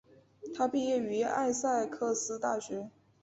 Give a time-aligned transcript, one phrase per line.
[0.55, 2.89] 他毕业于艾塞克斯大学。